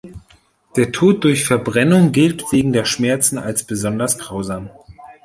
[0.77, 4.71] Der Tod durch Verbrennung gilt wegen der Schmerzen als besonders grausam.